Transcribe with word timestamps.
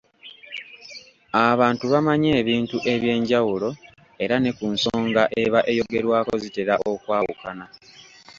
Abantu 1.49 1.83
bamanyi 1.93 2.29
ebintu 2.41 2.77
eby’enjawulo 2.93 3.69
era 4.23 4.35
ne 4.39 4.51
ku 4.57 4.65
nsonga 4.73 5.23
eba 5.43 5.59
eyogerwako 5.71 6.33
zitera 6.43 6.75
okwawukana. 6.91 7.65